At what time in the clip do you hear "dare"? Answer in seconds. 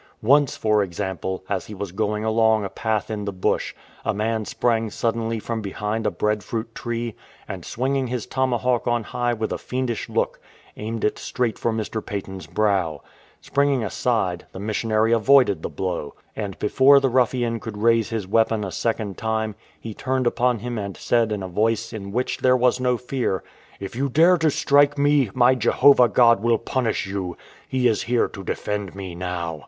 24.09-24.39